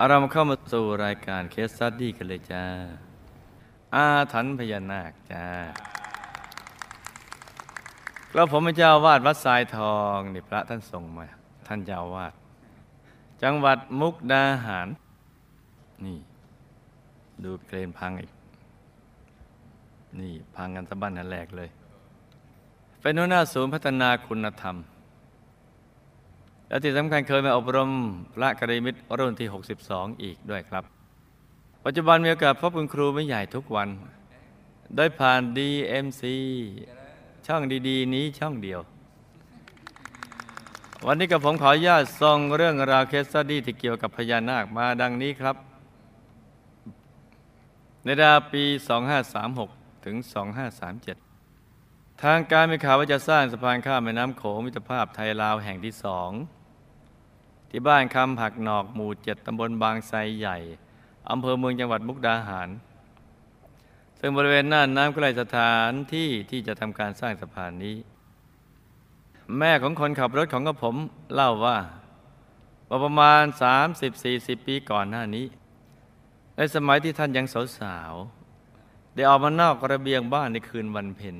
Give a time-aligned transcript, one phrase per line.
[0.00, 2.64] เอาเรามาเข้ามาสู่รายการ case study กันเลยจ้า
[3.94, 5.44] อาถรรพ์พญานาคจ้า
[8.34, 11.26] แล้วผมเป็นเจ้าอาวาสวัดทรายทองนี่พระท่านส่งมา
[11.66, 12.32] ท่านเจ้าอาวาส
[13.42, 14.88] จังหวัดมุกดาหาร
[16.04, 16.18] นี่
[17.44, 18.32] ดูเครนพังอีก
[20.20, 21.70] นี่พังกันสะบั้นหั่นแหลกเลย
[23.00, 24.76] เป็นหัวหน้าศูนย์พัฒนาคุณธรรม
[26.70, 27.90] และที่สำคัญเคยมาอบรม
[28.34, 29.48] พระกัลยาณมิตรรุ่นที่
[29.84, 30.84] 62 อีกด้วยครับ
[31.84, 33.88] ปัจจุบันมีโอกาสพบคุณครูไม่ใหญ่ทุกวัน
[34.96, 36.22] โดยผ่าน DMC
[37.46, 38.80] ช่องดีๆ นี้ช่องเดียว
[41.06, 45.56] วันนี้กระผมขออนุญาตส่งเรื่องราว case study ที่เกี่ยวกับพญานาคมาดังนี้ครับ
[48.04, 48.64] ในราวปี
[49.34, 50.16] 2536 ถึง
[51.40, 56.30] 2537ทางการมีข่าวว่าจะสร้างสะพานข้ามแม่น้ำโขงมิตรภาพไทยลาวแห่งที่สอง
[57.70, 60.58] ที่บ้านคำผักหนอกหมู่เจ็ดตำบลบางไทรใหญ่
[61.30, 62.68] อำเภอเมืองจังหวัดมุกดาหาร
[64.18, 67.96] ซึ่งบริเวณน่านน้ำใกล้สถานที่ที่จะทำการสร้างสะพานนี้
[69.58, 70.96] แม่ของคนขับรถของกระผม
[71.34, 71.78] เล่าว่า
[73.04, 73.44] ประมาณ
[74.06, 75.46] 30-40 ปีก่อนหน้านี้
[76.56, 77.46] ในสมัยที่ท่านยัง
[77.78, 81.36] สาวๆได้ออกมานอกระเบียงบ้านในคืนวันเพ็ญ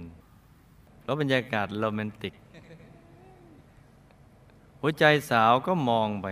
[1.03, 2.35] แล้วบรรยากาศโรแมนติก
[4.81, 6.27] หัวใจสาวก็มองไป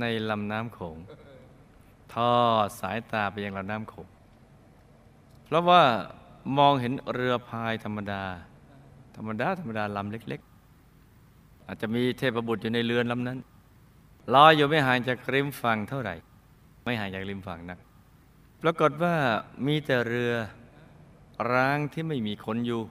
[0.00, 0.98] ในลำน้ำโขง
[2.14, 2.32] ทอ
[2.64, 4.08] ดสายตาไปยังลำน้ำโขง
[5.44, 5.82] เพราะว่า
[6.58, 8.22] มองเห็นเรือพายธรรมดา
[9.16, 10.40] ธรรมดา ธรรมดาลำเล็ก
[11.04, 13.38] ๆ อาจจะมีเทพบุตรอยู่ในเรือนลำนั้น
[14.34, 16.14] ลอยอยู่ไม่ห่างจากริมฝั่งเท่าไหร่
[16.84, 17.78] ไม่ห่างจากริมฝั่งนัก
[18.62, 19.14] ปรากฏว่า
[19.66, 20.32] มีแต่เรือ
[21.52, 22.82] ร้างที่ไม่มีคนอยู่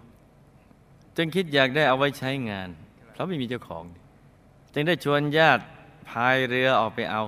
[1.17, 2.69] จึงคิดอยากได้เอาไว้ใช้งาน
[3.19, 3.83] ราะไม่มีเจ้าของ
[4.73, 5.63] จึงได้ชวนญาติ
[6.09, 7.23] พายเรือออกไปเอา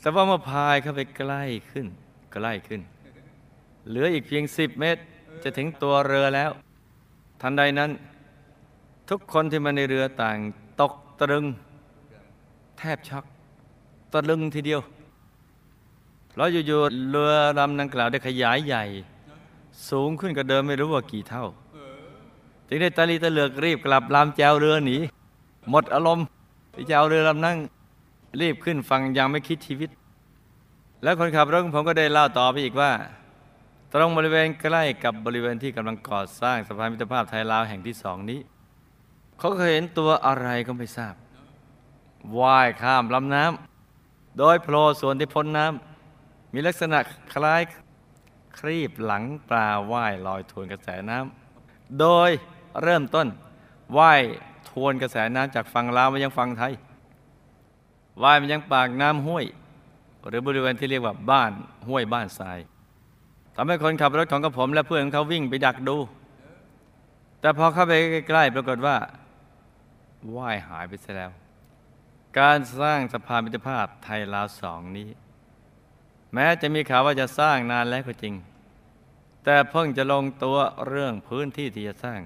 [0.00, 1.86] แต่ว่าเมื่อพายเข้าไปใกล้ขึ้น
[2.32, 2.80] ใกล้ขึ้น
[3.88, 5.02] เหลืออีกเพียงสิบเมตร
[5.42, 6.50] จะถึงตัวเรือแล้ว
[7.40, 7.90] ทันใดนั้น
[9.10, 10.38] ทุกคนที่มาในเรือต่าง
[10.80, 11.44] ตกตะลึง
[12.78, 13.24] แทบช็อก
[14.12, 14.80] ตะลึงทีเดียว
[16.30, 18.84] เพราะอยู่ๆเรือลำดังกล่าวได้ขยายใหญ่
[19.90, 21.44] สูงขึ้นกว่าเดิมไม่รู้ว่ากี่เท่า
[22.68, 24.96] จึงได้ตะลีตะเลือกรีบกลับลำแจวเรือหนี
[25.70, 26.26] หมดอารมณ์
[26.74, 27.56] ที่จะเอาเรือลำนั่ง
[28.40, 29.90] รีบขึ้นฝั่งยังไม่คิดชีวิต
[31.02, 32.92] แล้วคนขับรถของผมก็ได้เล่าต่อไปอีกว่า
[33.92, 38.40] ตรงบริเวณใกล้กับบริเวณที่กำลังก่อสร้างสะพานมิตรภาพไทยลาวแห่งที่สองนี้
[39.38, 41.14] เขาเคยเห็นตัวอะไรก็ไม่ทราบ
[42.40, 46.98] ว่ายข้ามลำน้ำโดยโผล่ส่วนที่พ้นน้ำมีลักษณะ
[47.34, 47.62] คล้าย
[48.58, 52.30] ครีบหลังปลาว่ายลอยทวนกระแสน้ำโดย
[52.82, 53.28] เริ่มต้น
[53.98, 54.22] ว่าย
[54.68, 56.72] ทวนกระแสน้ำจากฝั่งลาวมายังฝั่งไทย
[58.22, 59.44] ว่ายมายังปากน้ำห้วย
[60.28, 61.52] หรือบริเวณที่เรียกว่าบ้าน
[61.88, 62.58] ห้วยบ้านทราย
[63.56, 65.96] ทำให้คนขับรถของกระผมและเพื่อนของเขาวิ่งไปดักดู
[67.40, 67.92] แต่พอเข้าไป
[68.28, 68.96] ใกล้ๆปรากฏว่า
[70.36, 71.30] ว่ายหายไปซะแล้ว
[72.38, 75.08] การสร้างสะพานมิตรภาพไทยลาวสองนี้
[76.34, 78.34] แม้จะมีข่าวว่าจะสร้างนานแล้วก็จริง
[79.44, 80.58] แต่เพิ่งจะลงตัว
[80.88, 82.20] เรื่องพื้นที่ที่จะสร้าง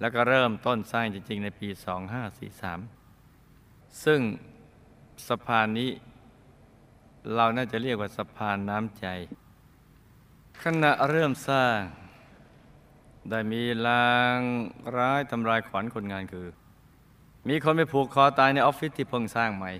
[0.00, 1.68] แล้วก็เริ่มต้นสร้างจริง ๆ ในปี
[3.06, 4.20] 2543 ซึ่ง
[5.28, 5.90] สะพานนี้
[7.34, 9.06] เราน่าจะเรียกว่าสะพานน้ำใจ
[10.62, 11.78] ขณะเริ่มสร้าง
[13.30, 14.38] ได้มีลาง
[14.96, 16.48] ร้ายทำลายขวัญคนงานคือ
[17.48, 19.72] มีคนไปผูกคอตายในออฟฟิศที่เพิ่งสร้างใหม่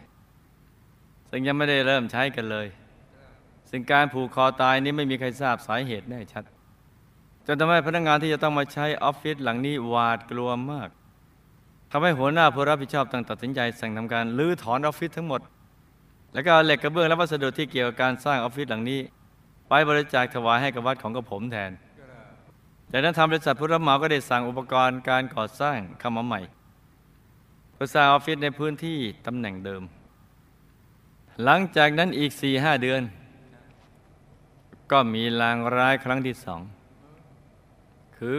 [1.31, 2.67] ซึ่งยังไม่ได้เริ่มใช้กันเลย
[3.71, 6.45] ซึ่งการผูกคอตายนี้ไม่มีใครทราบสาเหตุแน่ชัด
[7.47, 10.89] จนทำให้พนักงานที่จะต้องมาใช้ออฟฟิศหลังนี้หวาดกลัวมาก
[11.91, 15.41] ทำให้หัวหน้าผู้รับผิดชอบต้องตัดสินใจสั่งทำการรื้อถอนออฟฟิศทั้งหมด
[16.33, 19.01] แล้วก็เหล็กกระเบื้องและวัสดุที่เกี่ยวกับการสร้างออฟฟิศหลังนี้
[19.69, 21.71] ไปบริจาคถวายให้กับวัดของกระผมแทน
[22.91, 26.41] จากนั้นทางบริษัทผู้รับเหมาก็ได้สั่งอุปกรณ์การก่อสร้างเข้ามาใหม่
[27.73, 29.83] เพื่อสร้างออฟฟิศในพื้นที่ตำแหน่งเดิม
[31.45, 33.03] หลังจากนั้นอีกสี่ห้าเดือน
[34.91, 36.61] ก็มีลางร้ายครั้งที่สอง
[38.21, 38.39] คือ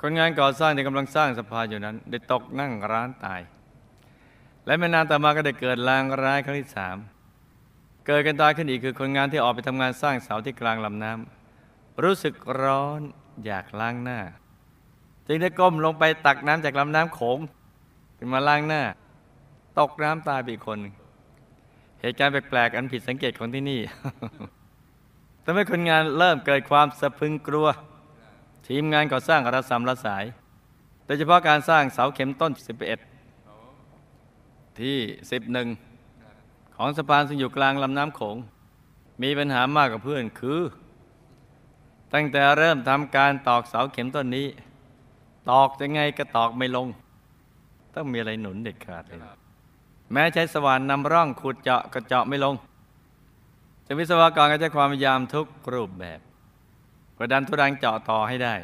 [0.00, 3.40] คนงานก่อสร้างที่กำลังสร้างสะพานอยู่นั้น ได้ตกนั่งร้านตาย
[4.66, 6.96] และไม่นานต่อมาก็ได้เกิดลางร้ายครั้งที่สาม
[8.06, 13.00] เกิดกันตายขึ้นอีกคือคนงานที่ออกไปทำงานสร้างเสาที่กลางลำน้ำรู้สึกร้อน
[13.44, 14.20] อยากล้างหน้า
[15.26, 17.38] จึงได้ก้มลงไปตักน้ำจากลำน้ำโขง
[18.18, 18.82] ขึ้นมาล้างหน้า
[19.78, 20.78] ตกน้ำตายไปอีกคน
[22.00, 23.80] เหตุการณ์แปลกๆอันผิดสังเกตของที่นี่
[25.44, 27.68] ทำให้คนงานเริ่มเกิดความสะพึงกลัว
[28.68, 30.24] ทีมงานก่อสร้างระสำระสาย
[31.06, 32.52] โดยเฉพาะการสร้างเสาเข็มต้น
[33.46, 34.96] 11 ที่
[35.28, 38.36] 11ขของสะพานซึ่งอยู่กลางลำน้ำโขง
[39.22, 40.60] มีปัญหามากกับเพื่อนคือ
[42.14, 44.46] ตั้งแต่เริ่มทำการตอกเสาเข็มต้นนี้
[45.50, 46.88] ตอกยังไงก็ตอกไม่ลง
[47.94, 49.18] ต้องมีอะไรหนุนเด็ดขาดเลย
[50.12, 52.54] แม้ใช้สว่านนำร่องขุดเจาะก็เจาะไม่ลง
[53.86, 56.20] จะวิศวกรก็ใช้ความพยายามทุกรูปแบบ
[57.22, 58.54] กระดันทุรังเจาะต่อให้ได้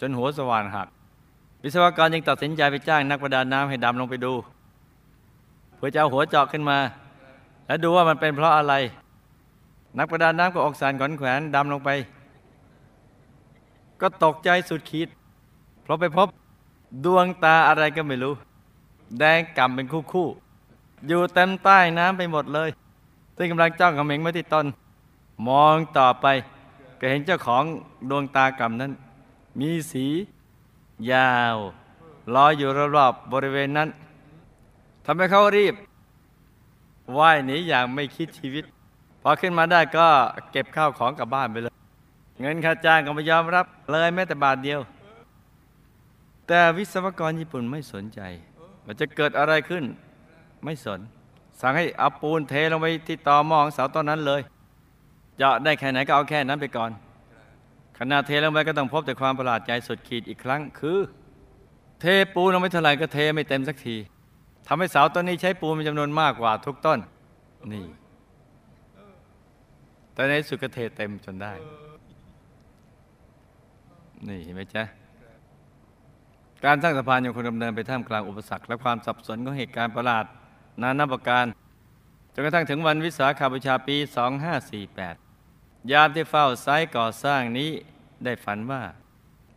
[0.00, 0.88] จนหัวสว่านหัก
[1.62, 4.32] วิศวกรยังตัดสินใจไปจ้างนักประดาน้ำให้ดำลงไปดู
[5.76, 6.78] เพื่อจะเอาหัวเจาะขึ้นมา
[7.66, 8.74] และดูว่ามันเป็นเพราะอะไร
[9.98, 11.90] นักประดาน้ำก็ออกสารขอนแขวนดำลงไป
[14.00, 15.08] ก็ตกใจสุดขีด
[15.82, 16.28] เพราะไปพบ
[17.04, 18.34] ดวงตาอะไรก็ไม่รู้
[19.18, 22.68] แดงกำเป็นคู่ๆอยู่เต็มใต้น้ำไปหมดเลย
[23.36, 24.66] ซึ่งกำลังจ้องเขม็งมาที่ตน
[25.48, 26.26] มองต่อไป
[27.00, 27.64] ก็เห็นเจ้าของ
[28.10, 28.92] ดวงตากำนั้น
[29.60, 30.06] มีสี
[31.12, 31.56] ยาว
[32.34, 33.88] ลอยอยู่รอบๆบริเวณนั้น
[35.04, 35.74] ทำให้เขารีบ
[37.18, 38.64] ว่ายหนีอย่างไม่คิดชีวิต
[39.22, 40.06] พอขึ้นมาได้ก็
[40.52, 41.74] เก็บข้าวของกลับบ้านไปเลย
[42.40, 44.80] เงินค่าจ้างก็ไม่ยอมรับเลยแม้แต่บาทเดียว
[46.46, 48.20] แต่วิศวกรญี่ปุ่นไม่สนใจ
[48.84, 49.84] ว่าจะเกิดอะไรขึ้น
[50.64, 51.00] ไม่สน
[51.60, 54.40] สั่งให้เอาปูนเทลงไปที่ตอมองเสาต้นนั้นเลย
[55.40, 56.90] จะได้แค่ไหนก็เอาแค่นั้นไปก่อน
[57.98, 60.98] ขณะเทลงไปก็ต้องพบแต่ความประหลาดใจสุดขีดอีกครั้งคือ
[62.00, 62.04] เท
[62.34, 63.96] ปูนลงไปเท่าไหร่ก็เทไม่เต็มสักที
[64.66, 66.98] ทำให้เสาต้นนี้ใช้ปูนเป็นจำนวนมากกว่าทุกต้น
[67.72, 67.86] นี่
[70.14, 71.52] แต่ในสุดก็เทเต็มจนได้
[74.28, 74.84] นี่เห็นไหมจ๊ะ
[76.64, 80.24] การสร้างสะพานยังคงดำเนินไปท่ามกลางอุปสรรค และความสับสนของเหตุการณ์ประหลาด
[80.82, 81.44] นานาประการ
[82.34, 85.25] จนกระทั่งถึงวันวิสาขบูชาปี 2548
[85.92, 87.70] ยามที่เฝ้าไซต์ก่อสร้างนี้
[88.24, 88.82] ได้ฝันว่า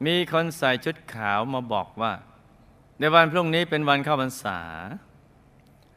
[0.06, 2.14] มีคนใส่ชุดขาวมาบอกว่า
[3.00, 4.60] ในวันพรุ่งนี้เป็นวันเข้าพรรษา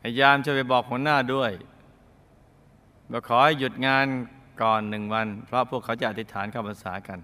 [0.01, 1.53] ให้ยามช่วยไปบอกหัวหน้าด้วย
[3.11, 4.07] ว่าขอให้หยุดงาน
[4.63, 7.19] ก่อนหนึ่งวัน เพราะพวกเขาจะอธิษฐานเข้าพรรษากัน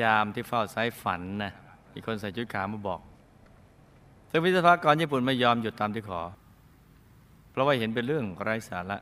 [0.00, 1.52] ยามที่เฝ้าไซต์ฝันนะ
[1.92, 3.00] มีคนใส่ชุดขาวมาบอก
[4.30, 6.20] ซึ่งวิศวกรญี่ปุ่นไม่ยอมหยุดตามที่ขอ
[7.50, 8.98] เพราะว่าเห็นเป็นเรื่องไร้สาระ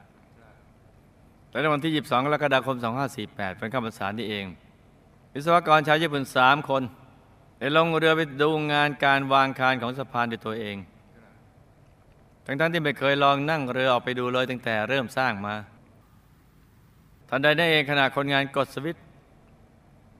[1.50, 2.76] แต่ในวันที่ 22 กรกฎาคม
[3.18, 4.46] 2548 เป็นข้าพรรษานี่เอง
[5.32, 6.82] วิศวกรชาวญี่ปุ่นสามคน
[7.58, 10.76] ได้ลงเรือไปดูงานการวางคานของสะพานด้วยตัวเอง
[12.44, 15.54] ทั้งๆที่ไม่เคยลองนั่งเรือออกไปดูเลยตั้งแต่เริ่มสร้างมา
[17.28, 19.04] ทันใดนั่นเองขณะคนงานกดสวิตช์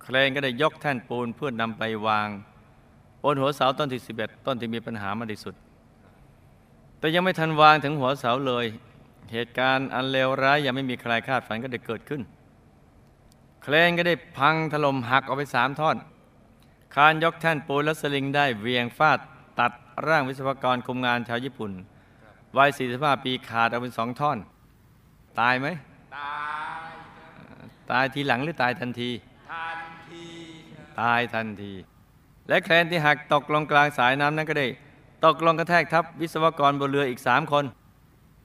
[0.02, 2.28] เครนก็ได้ยกแท่นปูนเพื่อนำไปวาง
[3.22, 5.54] บนหัวเสาต้นที่ 11 ต้นที่มีปัญหามากที่สุด
[6.98, 8.66] แต่ยังไม่ทันวางถึงหัวเสาเลย
[9.32, 12.22] เหตุการณ์อันเลวร้ายยังไม่มีใครคาดฝันก็ได้เกิดขึ้น
[13.62, 15.96] เครนก็ได้พังถล่มหักออกไปสามท่อน
[16.94, 19.18] คานยกแท่นปูนและสลิงได้เวียงฟาด
[19.60, 19.72] ตัด
[20.06, 21.72] ร่างวิศวกรคุมงานชาวญี่ปุ่น
[22.56, 24.38] วัย 45 ปีขาดออกเป็นสองท่อน
[25.40, 25.66] ตายไหม
[26.16, 26.40] ตา
[26.88, 26.90] ย
[27.90, 29.10] ตายทีหลังหรือตายทันที
[29.50, 29.78] ทัน
[30.10, 30.26] ที
[31.00, 31.72] ตายทันที
[32.48, 34.66] และแคลนที่หักตกลงกลางสายน้ำนั้นก็ได้
[35.24, 37.64] ตกลงกระแทกทับวิศวกรบนเรืออีกสามคน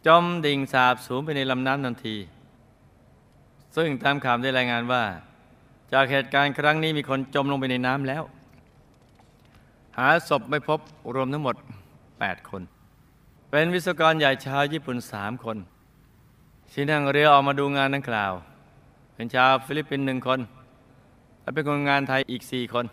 [0.06, 2.18] จมดิ่งสาบสูญไปในลำน้ำทันที
[3.76, 5.04] ซึ่งตามข่าวได้รายงานว่า
[5.94, 8.24] จากเหตุการณ์ครั้งนี้มีคนจมลงไปในน้ำแล้ว
[9.98, 10.80] หาศพไม่พบ
[11.16, 11.56] รวมทั้งหมด
[12.02, 12.62] 8 คน
[13.50, 15.58] เป็นวิศวกรใหญ่ชาวญี่ปุ่นสามคน
[16.72, 18.34] ที่นั่งเรือออกมาดูงานดังกล่าว
[19.14, 20.40] เป็นชาวฟิลิปปินส์หนึ่งคน
[21.42, 22.86] และเป็นคนงานไทยอีกสี่คน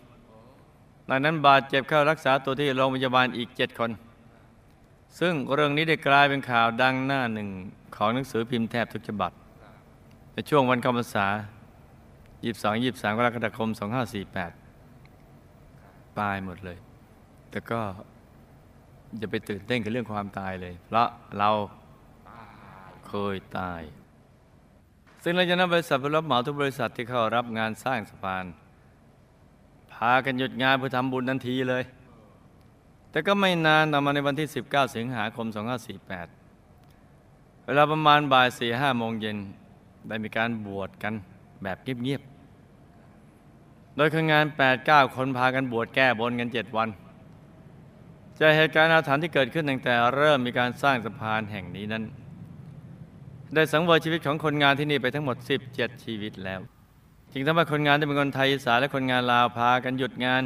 [1.09, 3.91] ดังนั้นบาดเจ็บเข้ารักษาตัวที่โรงพยาบาลอีกเจ็ดคน
[5.19, 7.49] ซึ่งเรื่องนี้ได้กลายเป็นข่าวดังหน้าหนึ่ง
[7.95, 9.31] ของหนังสือพิมพ์แทบทุกฉบับ
[10.33, 11.27] ในช่วงวันเข้าพรรษา
[12.43, 13.69] 22 23 กรกฎาคม
[14.93, 16.77] 2548 ตายหมดเลย
[17.49, 17.79] แต่ก็
[19.17, 21.49] อย่าไปตื่นเต้นกับเรื่องความตายเลย เพราะเรา
[23.07, 23.81] เคยตาย
[25.23, 28.45] ซึ่งหลังจากนั้นบริษัทผู้รับเหมาทุกบริษัทที่เข้ารับงานสร้างสะพาน
[29.93, 31.83] พากันหยุดงานเพื่อทำบุญทันทีเลย
[33.13, 35.47] แต่ก็ไม่นานต่อมาในวันที่ 19 สิงหาคม
[36.71, 39.37] 2548 เวลาประมาณบ่าย4 5โมงเย็น
[40.07, 41.13] ได้มีการบวชกัน
[41.63, 44.45] แบบเงียบๆ โดยคนงาน
[44.79, 46.89] 8-9 คนพากันบวชแก้บนกัน 7 วัน
[48.39, 52.03] จากเหตุการณ์อาถรรพ์ที่เกิดขึ้นตั้งแต่เริ่มมีการสร้างสะพานแห่งนี้นั้น
[53.53, 55.35] ได้สังเวยชีวิตของคนงานที่นี่ไปทั้งหมด
[55.69, 56.59] 17 ชีวิตแล้ว
[57.31, 60.43] จึงทำให้คนงานที่เป็นคนไทยอีสานและคนงานลาวพากันหยุดงาน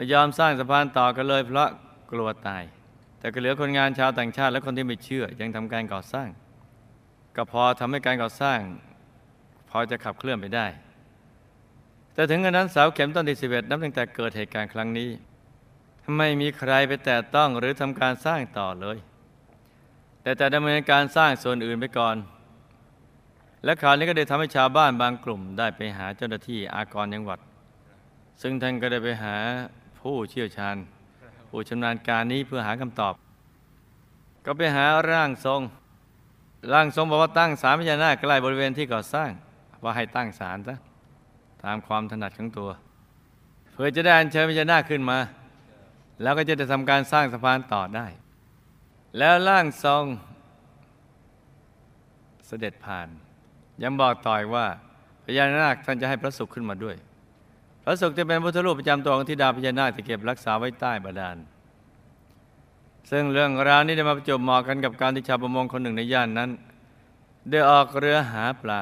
[0.00, 1.68] ไม่ยอมสร้างสะพานต่อกันเลยเพราะ
[2.12, 2.62] กลัวตาย
[3.18, 6.28] แต่ก็เหลือคนงานชาวต่างชาติและคนที่ไม่เชื่อ ยังทำการก่อสร้าง
[7.36, 8.58] ก็พอทำให้การก่อสร้าง
[9.70, 10.66] พอจะขับเคลื่อนไปได้
[12.14, 15.10] แต่ถึงกระนั้นเสาเข็มต้นที่11นับตั้งแต่เกิดเหตุการณ์ครั้งนี้
[16.16, 18.98] ไม่มีใครไปแตะต้องหรือทำการสร้างต่อเลย
[20.22, 22.16] แต่จะดำเนินการสร้างส่วนอื่นไปก่อน
[23.64, 27.38] และข่าวนี้ก็ได้ทำให้ชาวบ้านบางกลุ่ม ได้ไปหาเจ้าหน้าที่อากรจังหวัด
[28.42, 29.36] ซึ่งท่านก็ได้ไปหา
[30.00, 30.76] ผู้เชี่ยวชาญ
[31.50, 33.14] ผู้ชำนาญการนี้เพื่อหาคำตอบ
[34.44, 35.60] ก็ไปหาร่างทรง
[36.72, 39.30] ร่างทรงบอกว่าตั้งศาลพญานาคใกล้บริเวณที่ก่อสร้าง
[39.82, 40.76] ว่าให้ตั้งศาลซะ
[41.64, 42.70] ตามความถนัดของตัว
[43.72, 45.18] เพื่อจะได้อัญเชิญพญานาคขึ้นมา
[46.22, 48.06] แล้วก็จะได้ทำการสร้างสะพานต่อได้
[49.18, 50.04] แล้วร่างทรง
[52.46, 53.08] เสด็จผ่าน
[53.82, 54.66] ยังบอกต่อยว่า
[55.24, 56.96] พญานาคท่านจะให้พระศุกร์ขึ้นมาด้วย
[57.84, 61.36] พระศุกร์จะเป็นพุทธรูปประจำตัวของธิดาพญานาคที่เก็บรักษาไว้ใต้บาดาล
[63.10, 66.50] ซึ่งเรื่องราวนี้ได้มาประจบเหมาะกันกับการที่ชาวประมงคนหนึ่งในย่านนั้น
[67.50, 68.80] ได้ออกเรือหาปลา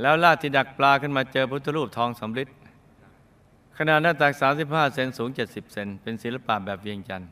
[0.00, 2.48] แล้วลากที่ดักปลาขึ้นมาเจอพุทธรูปทองสำริด
[3.78, 4.32] ขนาดหน้าตัก
[4.64, 7.30] 35 เซนสูง 70 เซนเป็นศิลปะแบบเวียงจันทร์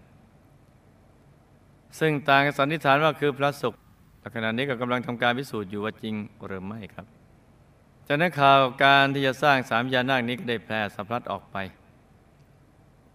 [1.98, 3.80] ซึ่งต่างกันสันนิษฐานว่าคือพระศุกร์
[4.20, 6.14] และขณะนี้ก็กำลังทำการพิสูจน์อยู่ว่าจริง
[6.46, 7.17] หรือไม่ครับ
[8.10, 11.56] จากนั้นข่าวการที่จะสร้างสามพญานาคนี้ก็ได้แพร่สะพัดออกไป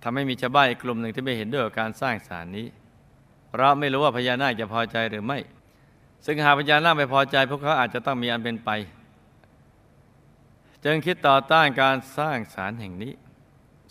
[0.04, 2.68] ทำให้มีชาวบ้านอีกกลุ่มหนึ่งที่ไม่เห็นด้วยกับการสร้างศาลนี้
[3.50, 5.40] เพราะไม่รู้ว่าพญานาคจะพอใจหรือไม่
[6.26, 8.70] ซึ่งหากพญานาคไม่พอใจ พวกเขาอาจจะต้องมีอันเป็นไป
[10.84, 13.14] จึงคิดต่อต้านการสร้างศาลแห่งนี้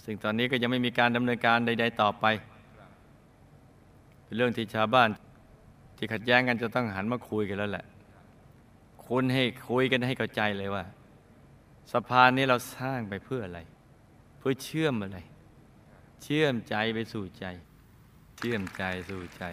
[0.04, 2.24] ซึ่งตอนนี้ก็ยังไม่มีการดำเนินการใด ๆ ต่อไป
[4.24, 5.08] เป็นเรื่องที่ชาวบ้าน
[5.96, 7.86] ที่ขัดแย้งกันจะต้องหันมาคุยกันแล้วแหละ
[9.08, 10.84] คุณให้คุยกันให้เข้าใจเลยว่า
[11.92, 13.60] สะพานนี้เราสร้างไปเพื่ออะไร
[14.38, 15.18] เพื่อเชื่อมอะไร
[16.22, 17.46] เชื่อมใจไปสู่ใจ
[18.36, 19.44] เชื่อมใจสู่ใจ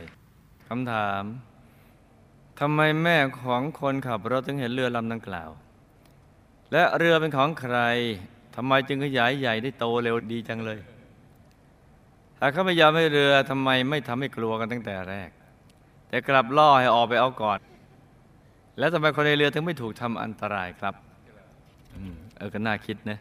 [0.68, 1.24] คำถาม
[2.60, 5.50] ทำไมแม่ของคนขับรถถึงเห็นเรือลำดังกล่าว
[6.72, 7.78] และเรือเป็นของใคร
[8.56, 10.80] ทำไมจึงขยายใหญ่ได้โตเร็วดีจังเลย
[12.40, 15.30] หากเขาไม่ยอมให้เรือทำไมไม่ทำให้กลัวกันตั้งแต่แรก
[16.10, 17.60] แต่กลับล่อให้ออกไปเอาก่อน
[18.80, 20.94] แล้วทำไมคนในเรือถึงไม่ถูกทำอันตรายครับ
[21.94, 21.98] อ
[22.38, 23.20] เออก็น่าคิดนะ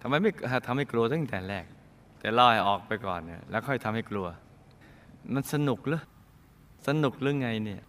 [0.00, 0.30] ทำไมไม่
[0.66, 1.64] ทำให้กลัวตั้งแต่แรก
[2.20, 4.26] แต่ล่อให้ออกไปก่อนเนี่ยแล้วค่อยทำให้กลัว
[5.34, 6.02] มันสนุกหรือ
[6.86, 7.82] สนุกหรือไงเนี่ย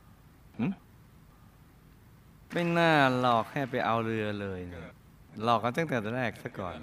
[2.54, 4.82] ไม่น่าหลอกให้ไปเอาเรือเลยนะ
[5.44, 6.76] หลอกกันตั้งแต่แรกซะก่อน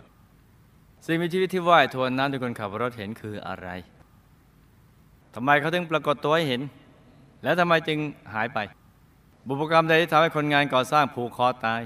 [1.06, 3.68] สิ่งมีชีวิตที่ว่ายทวนน้ำที่คนขับรถเห็นคืออะไร
[5.34, 6.62] ทำไมเขาถึงปรากฏตัวให้เห็น
[7.42, 7.98] แล้วทำไมจึง
[8.34, 8.58] หายไป
[9.48, 11.82] บุพกรรมใดที่ทำให้คนงานก่อสร้างผูกคอตาย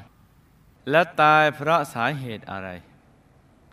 [0.90, 2.68] และตายเพราะสาเหตุอะไร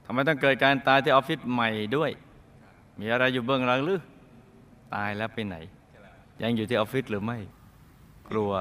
[0.05, 2.11] ทำไมต้องเกิดการตายที่ออฟฟิศใหม่ด้วย
[2.99, 3.99] มีอะไรอยู่เบื้องหลังหรือ
[4.95, 5.55] ตายแล้วไปไหน
[6.41, 7.37] ยังอยู่ที่ออฟฟิศหรือไม่
[8.29, 8.51] กลัว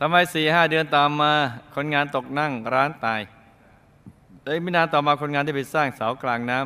[0.00, 1.32] ทำไมสี่ห้าเดือนต่อมา
[1.74, 3.20] คนงานตกนั่งร้านตาย
[4.44, 6.58] เลยไม่นานต่อมาคนงานที่ไปสร้างเสากลางน้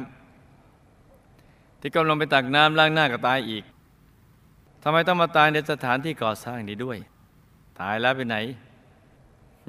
[0.87, 3.65] ำที่กำลังไปตักน้ำล้างหน้าก็ตายอีก
[4.83, 6.99] ทำไมต้องมาตายในสถานที่ก่อสร้างนี้ด้วย
[7.81, 8.37] ตายแล้วไปไหน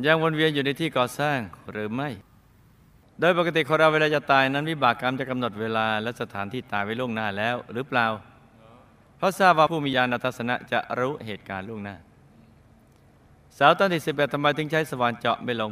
[0.06, 1.40] ยังวนเวียนอยู่ในที่ก่อสร้าง
[1.72, 2.10] หรือไม่
[3.20, 8.08] โดยปกติคนเราเวลาจะตายนั้นวิบากกรรมจะกำหนดเวลาและสถานที่ตายไว้ล่วงหน้าแล้ว หรือเปล่า
[9.18, 11.96] เพราะทราบว่าผู้มีญาณทัศนะจะรู้เหตุการณ์ล่วงหน้า
[13.58, 15.72] สาวต้นที่สิบเอ็ดทำไมถึงใช้สว่านเจาะไม่ลง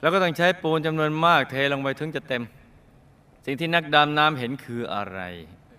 [0.00, 2.42] แล้วก็ต้องใช้ปูนจำนวนมากเทลงไปถึงจะเต็ม
[3.44, 5.20] สิ่งที่นักดำน้ำเห็นคืออะไร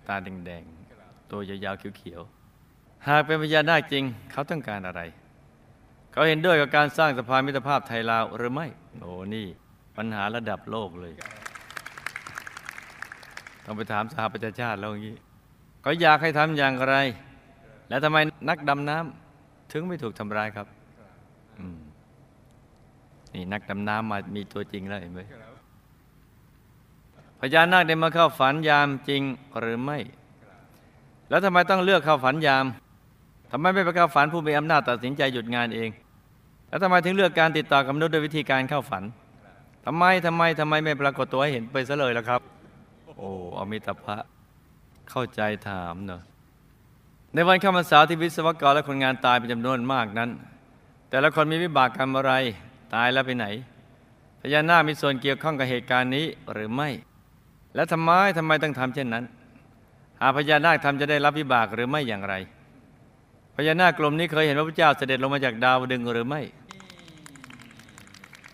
[0.08, 5.02] ตาแดงๆตัวยาวๆเขียวๆหากเป็นพญานาคจริงเขาต้องการอะไร
[6.16, 8.66] เขาเห็นด้วยกับการสร้างสะพานมิตรภาพไทยลาวหรือไม่
[9.00, 9.46] โอ้นี่
[9.96, 11.12] ปัญหาระดับโลกเลย
[13.64, 15.16] ต้องไปถามสหประชาชาติแล้วอย่างนี้
[15.82, 16.94] เขาอยากให้ทำอย่างไร
[17.88, 18.18] และทำไม
[18.48, 20.66] นักดำน้ำถึงไม่ถูกทำร้ายครับ
[23.34, 25.20] นี่นักดำน้ำมามีตัวจริงแล้วเห็นไหม
[27.40, 29.22] พญานาคได้มาเข้าฝันยามจริง
[29.60, 29.98] หรือไม่
[31.28, 32.64] แล้วทำไมต้องเลือกเข้าฝันยาม
[33.50, 35.90] ทำไมไม่ไปเข้าฝันผู้มีอำนาจตัดสินใจหยุดงานเอง
[36.68, 39.04] แล้วทำไมถึงเลือกการติดต่อกับมนุษย์ด้วยวิธีการเข้าฝัน
[39.86, 42.40] ทำไมทำไมทำไมไม่ปรากฏตัวให้เห็นไปซะเลยล่ะครับ
[43.16, 44.16] โอ้อมิตรภะ
[45.10, 46.22] เข้าใจถามเนอะ
[47.34, 50.30] ในวันข้าพรรษาที่วิศวกรและคนงานตายเป็นจำนวนมากนั้น
[51.10, 52.32] แต่ละคนมีวิบากกรรมอะไร
[52.94, 53.46] ตายแล้วไปไหน
[54.40, 56.88] พญานาคมีส่วนเกี่ยวข้องกับเหตุการณ์นี้หรือไม่
[57.74, 59.24] และทำไมทำไมต้องทำเช่นนั้น
[60.20, 62.34] หากพญานาคทำจะได้รับวิบากหรือไม่อย่างไร
[63.56, 66.40] พญานาคกลุ่มนี้เคยเห็นพระพุทธเจ้าเสด็จลงมาจากดาวดึงหรือไม่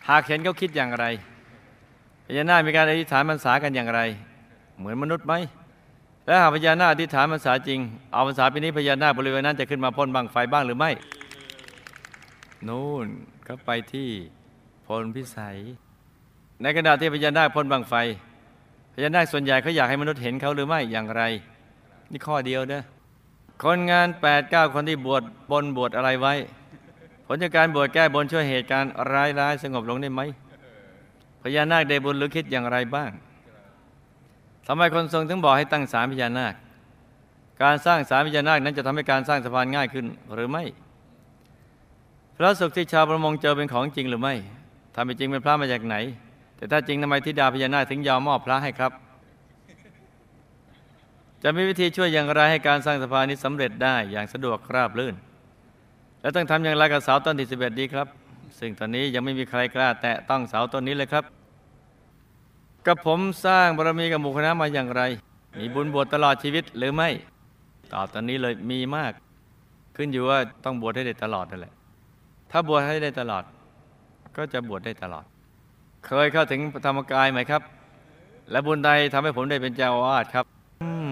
[0.08, 1.04] หากเห็นเขาคิดอย่างไร
[2.26, 4.00] พญานาคมีการอธิษฐานพรรษากันอย่างไร
[4.78, 5.34] เหมือนมนุษย์ไหม
[6.26, 7.80] และหากพญานาคอธิษฐานพรรษาจริง
[8.12, 10.90] เอาพรรษาปีนี้พญานาคบริเวณนั้นจะขึ้นมาพ่นบังไฟบ้างหรือไม่
[12.68, 13.06] นู่น
[13.46, 14.08] ก็ไปที่
[14.86, 15.56] พลพิสัย
[16.62, 17.94] ในขณะที่พญานาคพ่นบังไฟ
[18.94, 21.22] พญานาคส่วนใหญ่เขาอยากให้มนุษย์เห็นเขาหรือไม่อย่างไร
[22.10, 22.84] นี่ข้อเดียวเนะ
[23.64, 26.34] คนงาน8ปดเก้าคนที่บวชบนบวชอะไรไว้
[27.26, 30.20] ผลจากการบวชแก้บนช่วยเหตุการณ์ร้ายๆสงบลงได้ไหม
[31.42, 33.10] พญานาคได้บุญหรือคิดอย่างไรบ้าง
[34.66, 36.54] ทำไมคนทรงถึงบอกให้ตั้งสามพญานาค
[37.62, 40.64] การสร้างสามพญานาคนั้นจะทำให้การสร้างสะพานง่ายขึ้นหรือไม่
[42.36, 44.34] พระสุขที่ชาวประมงเจอเป็นของจริงหรือไม่
[44.94, 45.96] ถ้าไม่จริงเป็นพระมาจากไหน
[46.56, 48.92] แต่ถ้าจริงทำไมทิดาพญานาคถึงยอมมอบพระให้ครับ
[51.42, 55.14] จะมีวิธีช่วยอย่างไรให้การสร้างสะพานนี้สำเร็จได้อย่างสะดวกราบรื่น
[56.20, 58.06] และต้องทำอย่างไรกับเสาต้นที่สิบเอ็ดดีครับ
[58.58, 61.24] ซึ่งตอนนี้ยังไม่มีใครกล้า แตะต้องเสาต้นนี้เลยครับ
[62.86, 65.02] กับผมสร้างบารมีกับหมู่คณะมาอย่างไร
[65.58, 67.08] มีบุญบวชตลอดชีวิตหรือไม่
[67.92, 69.12] ตอบตอนนี้เลยมีมาก
[69.96, 71.74] ขึ้นอยู่ว่าต้องบวชให้ได้ตลอดนั่นแหละ
[72.50, 73.44] ถ้าบวชให้ได้ตลอด
[74.36, 75.24] ก็จะบวชได้ตลอด
[76.06, 77.62] เคยเข้าถึงธรรมกายไหมครับ
[78.50, 80.44] และบุญใดทำให้ผมได้เป็นเจ้าอาวาสครับ
[80.82, 80.90] อื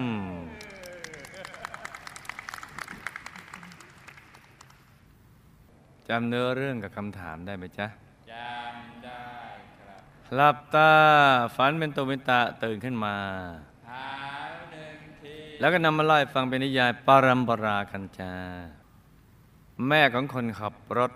[6.11, 7.87] จำเนื้อเรื่องกับคำถามได้ไหมจ๊ะ
[8.31, 9.25] จำได้
[9.79, 10.01] ครับ
[10.35, 10.91] หลับตา
[11.55, 13.15] ฝันเป็นตุเป็นตะตื่นขึ้นมา
[13.85, 14.05] เท้า
[14.71, 18.33] หนึ่งทีแล้วก็นำมาไล่าให้ฟังเป็นนิยายปารัมปรากันจา
[19.87, 21.11] แม่ของคนขับรถ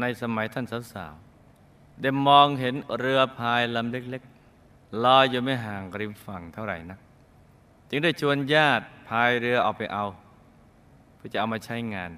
[0.00, 7.00] ในสมัยท่านสาวๆได้มองเห็นเรือพายลำเล็กๆลอยอยู่ไม่ห่างริมฝั่งเท่าไหร่นัก
[7.90, 10.04] จึงได้ชวนญาติพายเรือออกไปเอา
[11.16, 12.12] เพื่อจะเอามาใช้งาน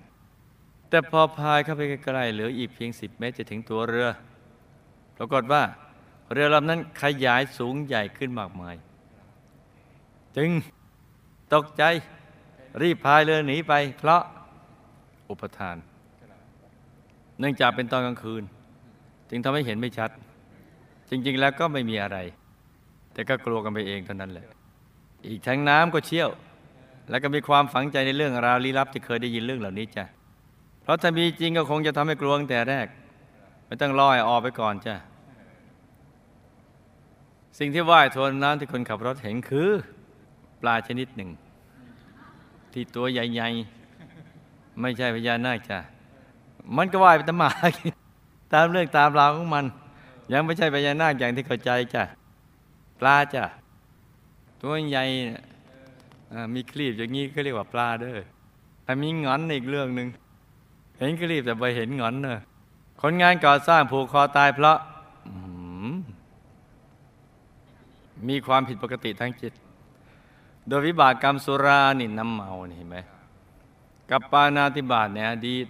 [0.88, 4.09] แต่พอพายเข้าไปใกล้ๆเหลืออีกเพียงสิบเมตรจะถึงตัวเรือ
[5.16, 5.62] ปรากฏว่า
[6.33, 8.76] เรือลำนั้นขยายสูงใหญ่ขึ้นมากมาย
[10.37, 10.50] จึง
[11.54, 11.83] ตกใจ
[12.83, 14.22] รีบพายเรือหนีไป เพราะ
[15.31, 15.77] อุปทาน
[17.38, 18.42] เนื่องจากเป็นตอนกลางคืน
[19.31, 20.11] จึงทำให้เห็นไม่ชัด
[21.11, 22.18] จริง ๆ แล้วก็ไม่มีอะไร
[23.12, 24.46] แต่ก็กลัวกันไปเองเท่านั้นแหละ
[25.29, 26.31] อีกทั้งน้ำก็เชี่ยว
[27.11, 30.05] แล้วก็มีความฝังใจในเรื่องราวลี้ลับที่เคยได้ยินเรื่องเหล่านี้จ้ะ
[30.88, 32.87] ราะถ้ามีจริงก็คงจะทำให้กลัวตั้งแต่แรก
[33.66, 34.94] ไม่ต้องรอให้ออกไปก่อนจ้ะ
[37.59, 39.70] สิ่งที่ว่ายทวนน้ำที่คนขับรถเห็นคือ
[40.61, 41.31] ปลาชนิดหนึ่ง
[42.72, 45.79] ที่ตัวใหญ่ๆ ไม่ใช่พญานาคจ้ะ
[46.77, 47.72] มันก็ว่ายไปตามหมาก
[48.53, 49.64] ตามเรื่องตามราวของมัน
[50.33, 52.03] ยังไม่ใช่พญานาคอย่างที่เข้าใจจ้ะ
[53.01, 53.44] ปลาจ้ะ
[54.62, 55.05] ตัวใหญ่
[56.55, 58.18] มีคลีบอย่างนี้ก็เรียกว่าปลาเด้อ
[58.85, 60.09] แต่มีงอนอีกเรื่องหนึ่ง
[60.98, 62.40] เห็นคลีบแต่ไปเห็นงอนเนอะ
[63.00, 64.78] คนงานก่อสร้างผูกคอตายเพราะ
[65.88, 65.92] ม
[68.28, 69.52] มีความผิดปกติทางจิต
[70.68, 72.96] โดยวิบากกรรมสุรานี่น้ำเมานี่เห็นไหม
[74.11, 75.66] กับปานาติบาตในอดีต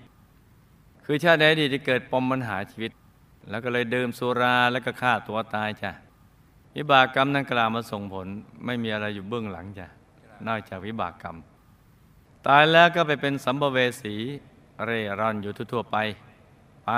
[1.04, 2.92] คือชาติในอดีตที่เกิดปมปัญหาชีวิต
[3.50, 5.90] แล้วก็เลยดื่มสุราแล้วก็ฆ่าตัวตายจ้ะ
[6.76, 8.26] วิบากกรรมนั้นกล่าวมาส่งผล
[8.64, 9.86] ไม่มีอะไรอยู่เบื้องหลังจ้ะ
[10.46, 11.36] นอกจากวิบากกรรม
[12.46, 14.16] ตายแล้วก็ไปเป็นสัมภเวสี
[14.86, 15.96] เร่ร่อนอยู่ทั่วไป
[16.84, 16.90] ไป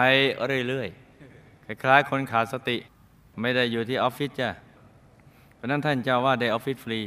[0.68, 2.76] เรื่อยๆ คล้ายๆ คนขาดสติ
[3.40, 4.50] ไม่ได้อยู่ที่ออฟฟิศจ้ะ
[5.54, 7.00] เพราะนั้นท่านเจ้าว่าได้ออฟฟิศฟรี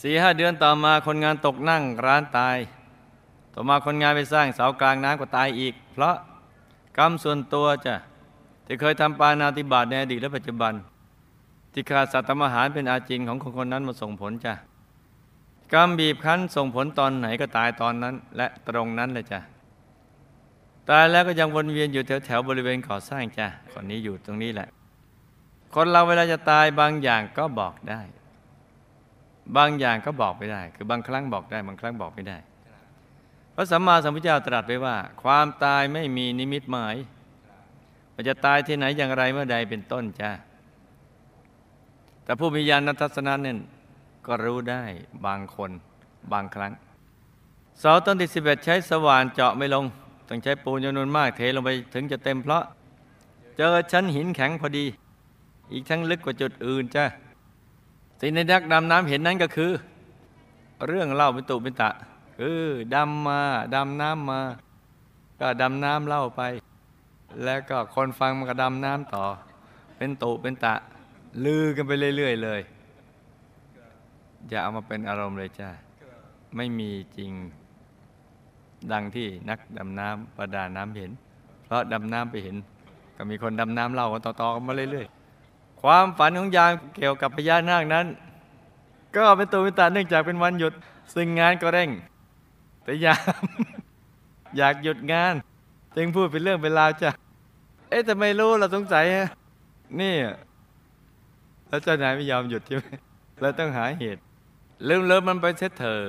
[0.00, 2.56] สี่ห้าเดือนต่อมาคนงานตกนั่งร้านตาย
[3.54, 6.14] ต่อมาคนงานไปสร้างเสากลางน้ำก็ตายอีก เพราะ
[6.98, 7.94] กรรมส่วนตัวจ้ะ
[8.66, 10.72] ที่เคยทำปานาติบาตในอดีตและปัจจุบัน
[11.72, 14.54] ที่ขาดสัตว์ทำอาหารเป็นอาจินของคนคนนั้นมาส่งผลจ้ะ
[15.72, 19.40] กรรมบีบคั้นส่งผลตอนไหนก็ตายตอนนั้น และตรงนั้นเลยจ้ะ
[20.90, 24.68] ตายแล้วก็ยังวนเวียนอยู่แถวแถวบริเวณก่อสร้างจ้ะคนนี้อยู่ตรงนี้แหละ
[25.74, 28.00] คนเราเวลาจะตายบางอย่างก็บอกได้
[29.56, 32.38] บางอย่างก็บอกไม่ได้ คือบางครั้งบอกได้ บางครั้งบอกไม่ได้
[33.54, 36.96] พระสัมมาสัมพุทธเจ้าตรัสไว้ว่า ความตายไม่มีนิมิตหมาย
[38.14, 40.30] ว่าจะตายที่ไหนอย่างไรเมื่อใดเป็นต้นจ้า
[42.24, 43.56] แต่ผู้มีญาณทัศนะเนี่ย
[44.26, 44.82] ก็รู้ได้
[45.26, 45.70] บางคน
[46.32, 46.72] บางครั้ง
[47.78, 49.84] เสาต้นที่สิบเอ็ดใช้สว่านเจาะไม่ลง
[50.28, 52.64] ต้องใช้ปูนจำนวนมากเทลงไปถึงจะเต็มเพราะ
[53.56, 54.86] เจอชั้นหินแข็งพอดี
[55.72, 57.04] อีกทั้งลึกกว่าจุดอื่นจ้า
[58.20, 59.70] สิ่งในนักดำน้ำเห็นนั้นก็คือ
[60.86, 61.90] เรื่องเล่าเป็นตุเป็นตะ
[62.38, 62.60] คือ
[62.94, 63.40] ดำมา
[63.74, 64.40] ดำน้ำมา
[65.40, 66.42] ก็ดำน้ำเล่าไป
[67.44, 69.24] แล้วก็คนฟังมันก็ดำน้ำต่อ
[69.96, 70.74] เป็นตุเป็นตะ
[71.44, 72.60] ลือกันไปเรื่อย ๆ เลย
[74.48, 75.68] อย่าเอามาเป็นอารมณ์เลยจ้า
[76.56, 77.32] ไม่มีจริง
[78.92, 81.10] ดังที่นักดำน้ำประดาน้ำเห็น
[81.64, 82.56] เพราะดำน้ำไปเห็น
[83.16, 88.06] ก็มีคนดำน้ำเล่ากันต่อๆกันมาเรื่อยๆ ความฝันของยามเกี่ยวกับพญานาคนั้น
[89.16, 90.72] ก็เป็นตัวเป็นตาเนื่องจากเป็นวันหยุด
[91.14, 91.90] ซึ่งงานก็เร่ง
[92.84, 93.20] แต่ยาม
[94.56, 95.34] อยากหยุดงาน
[95.96, 97.10] จึงพูดเป็นเรื่องเป็นราวจ้ะ
[97.88, 99.28] เอ๊ะแต่ไม่รู้เราสงสัยฮะ
[100.00, 100.14] นี่
[101.68, 102.86] แล้วเจ้านายไม่ยอมหยุดใช่ไหม
[103.40, 104.20] เราต้องหาเหตุ
[104.88, 106.02] ลืมเลิมมันไปเสียเถอะ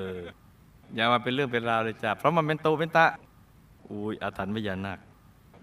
[0.96, 3.06] อย่ามาเป็นเรื่องเป็นราวเลยจ้ะเพราะมันเป็นตูเป็นตะ
[3.90, 5.00] อุ้ยอาถรรพ์พญานาค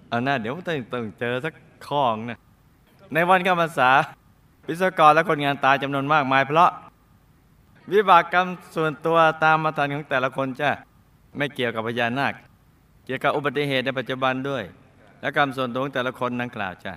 [0.09, 1.55] เอาหน้าเดี๋ยวต้องต้องเจอสัก
[1.87, 2.38] ข้องนะ
[3.14, 3.90] ในวันเข้าพรรษา
[4.66, 6.71] วิศวกรและคนงานตายจำนวนมากมาย เพราะ
[7.92, 10.71] วิบากกรรมส่วนตัวตามมาทันของแต่ละคนจ้ะ
[11.37, 12.33] ไม่เกี่ยวกับพญานาค
[13.05, 14.64] เกี่ยวกับอุบัติเหตุในปัจจุบันด้วย
[15.21, 16.94] และกรรมส่วนตัวของแต่ละคนนังกล่าวจ้ะ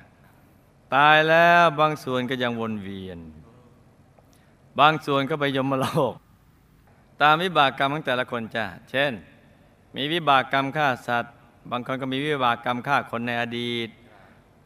[0.95, 3.17] ตายแล้วบางส่วนก็ยังวนเวียน
[4.79, 6.13] บางส่วนก็ไปยมโลก
[7.21, 9.12] ตามวิบากกรรมของแต่ละคนจ้ะเช่น
[9.95, 11.34] มีวิบากกรรมฆ่าสัตว์
[11.71, 13.89] บางคนก็มีวิบากกรรมฆ่าคนในอดีต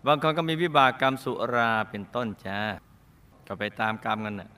[0.08, 2.60] บางคนก็มีวิบากกรรมสุราเป็นต้นจ้า
[3.48, 4.50] ก็ไปตามกรรมกันน่ะ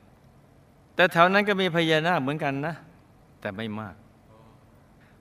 [0.95, 2.75] แต่แถวนั้นก็มีพญานาคเหมือนกันนะ
[3.41, 3.95] แต่ไม่มาก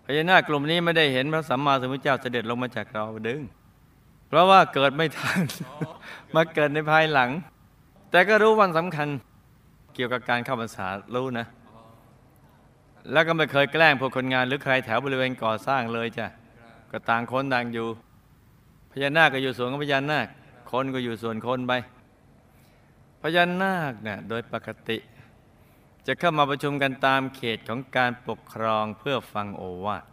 [0.04, 3.40] พญานาคกลุ่มนี้ไม่ได้เห็นพระสัมมาสัมพุทธเจ้าเสด็จลงมาจากเราดึง
[4.28, 5.40] เพราะว่าเกิดไม่ทัน
[6.34, 7.30] มาเกิดในภายหลัง
[8.10, 9.08] แต่ก็รู้วันสำคัญ
[9.96, 11.46] เกี่ยวกับการเข้าพรรษารู้นะ
[13.12, 16.26] แล้วก็ไม่เคยแกล้งพวกคนงานหรือใครแถวบริเวณก่อสร้างเลยจ้ะ
[16.90, 17.88] ก็ต่างคนต่างอยู่
[18.92, 20.26] พญานาคก็อยู่ส่วนของพญานาค
[20.70, 21.72] คนก็อยู่ส่วนคนไป
[23.22, 24.98] พญานาคเนี่ยโดยปกติ
[26.06, 30.04] จะเข้ามาประชุมกันตามเขตของการปกครองเพื่อฟังโอวาท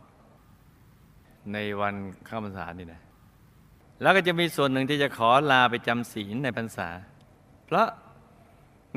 [1.54, 3.02] ในวันเข้าพรรษานี่นะ
[4.02, 6.90] แล้วก็จะมีส่วนหนึ่งที่จะขอลาไปจำศีลในพรรษา
[7.66, 7.88] เพราะ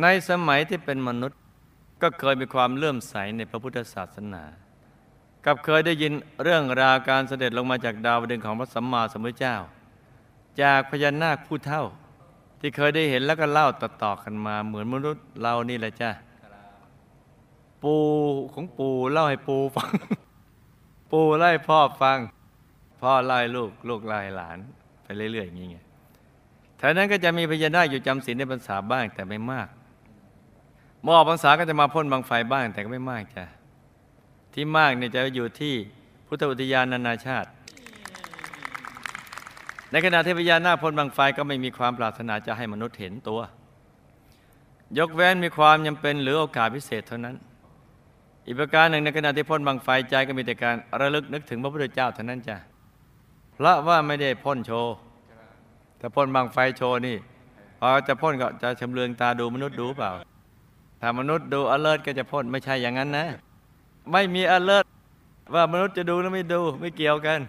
[0.03, 1.41] ในสมัยที่เป็นมนุษย์
[2.03, 4.43] ก็เคยมีความเลื่อมใสในพระพุทธศาสนา
[5.45, 9.57] กับเคยได้ยินเรื่องราวการเสด็จลงมาจากดาวดึงของพระสัมมาสัมพุทธเจ้า
[10.63, 11.85] จากพญานาคผู้เท่า
[12.61, 16.11] ที่เคยได้เห็นแล้วก็เล่าต่อๆกันมาเหมือนมนุษย์เรานี่แหละจ้า
[17.83, 18.03] ปู่
[18.53, 19.91] ของปูเล่าให้ปูฟัง
[21.11, 22.19] ปูเล่าให้พ่อฟัง
[23.01, 24.59] พ่อเล่าให้ลูกลูกเล่าให้หลาน
[25.03, 25.85] ไปเรื่อยๆอย่างเงี้ย
[26.79, 29.69] แถวนั้นก็จะมีพญานาคอยู่จำศีลในพรรษาบ้างแต่ไม่มาก
[31.03, 33.45] เมื่อออกพรรษาก็จะมาพ่นบังไฟบ้างแต่ก็ไม่มากจ้ะ
[34.55, 35.75] ที่มากเนี่ยจะอยู่ที่
[36.27, 37.49] พุทธอุทยานนานาชาติ
[39.91, 43.41] ในขณะที่พญานาคพ่นบังไฟก็ไม่มีความปรารถนาจะให้มนุษย์เห็นตัว
[44.99, 47.37] ยกเว้นมีความจำเป็นหรือโอกาสพิเศษเท่านั้น
[48.47, 52.57] อีกประการหนึ่งในขณะที่พ่นบังไฟใจก็มีแต่การระลึกนึกถึงพระพุทธเจ้าเท่านั้นจ้ะ
[53.55, 54.95] เพราะว่าไม่ได้พ่นโชว์
[55.99, 57.17] แต่พ่นบังไฟโชว์นี่
[57.81, 60.11] พอจะพ่นก็จะชำเลืองตาดูมนุษย์ดูเปล่า
[61.09, 63.27] ถ้ามนุษย์ดู alert ก็จะพ่นไม่ใช่อย่างนั้นนะ
[64.13, 64.85] ไม่มี alert
[65.55, 67.41] ว่ามนุษย์จะดูหรือไม่ดูไม่เกี่ยวกัน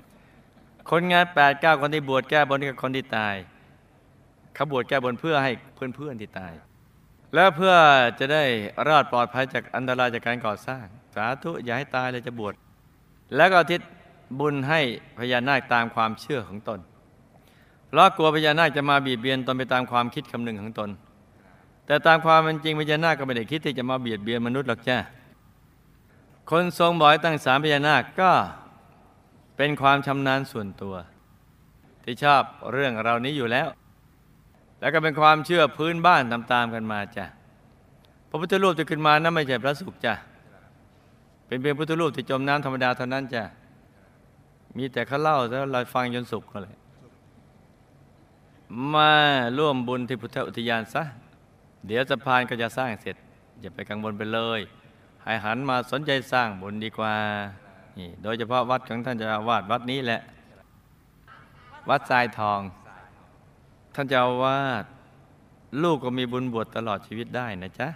[0.89, 3.35] คนงานแปดเก้าคนที่บวชแก้บนกับคนที่ตาย
[4.53, 6.53] เขาบวชแก้บนเพื่อให้เพื่อนๆที่ตาย
[7.35, 7.73] แล้วเพื่อ
[8.19, 8.43] จะได้
[8.87, 12.53] รอดปลอดภัยจากอันตรายจากการก่อสร้าง สาธุอย่าให้ตายเลยจะบวช
[13.35, 13.81] แล้วก็อทิศ
[14.39, 14.81] บุญให้
[15.17, 16.79] พญานาคตามความเชื่อของตน
[17.87, 20.91] เพราะกลัวพญานาคจะมาบีบเบียนตนไปตามความคิดคำนึงของตน
[21.87, 24.97] แต่ตามความเป็นจริงพญานาคก็ไม่ได้คิดที่จะมาเบียดเบียนมนุษย์หรอกจ้า
[26.49, 28.31] คนทรงบ่อยตั้งสามพญานาคก็
[29.57, 30.95] เป็นความชำนาญส่วนตัว
[32.03, 33.67] ที่ชอบเรื่องเรานี้อยู่แล้ว
[34.79, 37.25] แล้วก็เป็นความเชื่อพื้นบ้านตามๆกันมาจ้ะ
[38.29, 40.13] พระพุทธรูปที่ขึ้นมานั้นไม่ใช่พระสุขจ้ะ
[41.47, 43.43] เป็นเพียงพุทธรูปที่จมน้ำธรรมดาเท่านั้นจ้ะ
[44.77, 46.75] มีแต่เขาเล่าแล้วเราฟังจนสุขก็เลย
[48.93, 49.11] มา
[49.57, 51.03] ร่วมบุญที่พุทธอุทยานซะ
[51.87, 53.15] เดี๋ยวสะพานก็จะสร้างเสร็จ
[53.61, 54.59] อย่าไปกังวลไปเลย
[55.23, 57.15] ให้หันมาสนใจสร้างบุญดีกว่า
[57.97, 60.21] นี่โดยเฉพาะวัดของท่านเจะวาดวัดนี้แหละ
[61.89, 62.61] วัดทรายทอง
[63.95, 64.85] ท่านเจ้าวาด
[65.83, 67.87] ลูกก็มีบุญบวชตลอดชีวิตได้นะจ๊ะ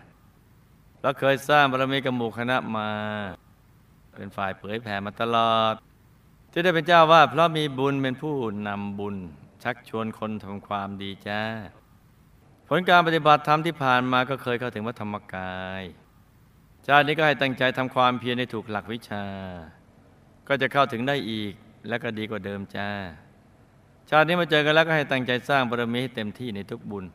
[1.01, 2.87] เราเคยสร้างบารมีกับหมู่คณะมา
[4.15, 5.73] เป็นฝ่ายเผยแผ่มาตลอด
[6.51, 8.35] ที่ได้เป็นเจ้าวาดเพราะมีบุญเป็นผู้
[8.67, 9.15] นำบุญ
[9.63, 11.41] ชักชวนคนทำความดีจ้า
[12.73, 15.83] ผลการปฏิบัติธรรมที่ผ่านมาก็เคยเข้าถึงวัธรรมกาย
[16.87, 19.25] ชาตินี้ก็ให้ตั้งใจทำความเพียรในถูกหลักวิชา
[20.47, 21.53] ก็จะเข้าถึงได้อีก
[21.87, 22.89] และก็ดีกว่าเดิมจ้า
[24.09, 27.05] ชาตินี้มาเจอกันแล้วก็ให้ตั้งใจสร้างบารมีให้เต็มที่ในทุกบุญ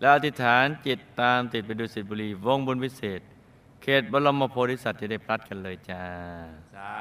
[0.00, 3.20] และอธิษฐานจิตตามติดไปดูสิทธิบุรีวงบุญวิเศษ
[3.82, 6.04] เขตบรมโพธิสัตว์จะได้พลัดกันเลยจ้า
[6.74, 6.94] สา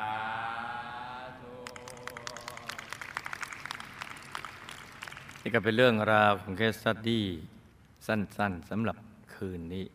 [1.39, 1.51] ธุ
[5.41, 7.27] นี่ก็เป็นเรื่องราวของเคสสตดี้
[8.07, 8.97] สั้นๆสำหรับ
[9.33, 9.85] คืนนี้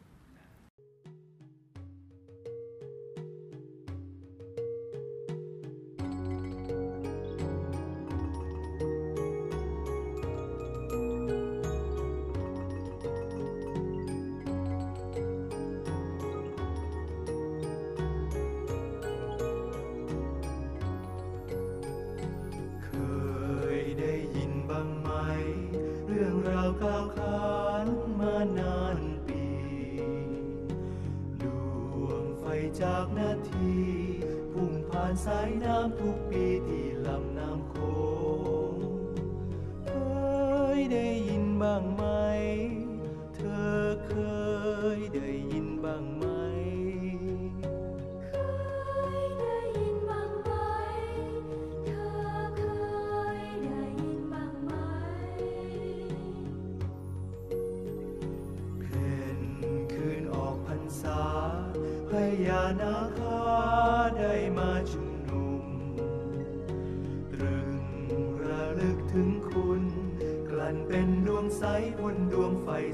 [35.22, 36.51] sa inang tupi.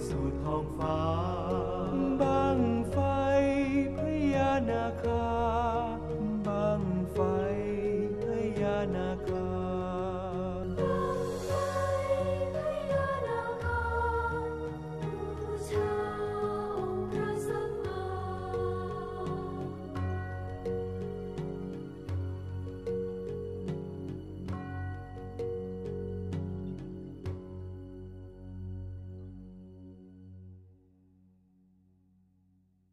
[0.08, 0.67] sụt hồng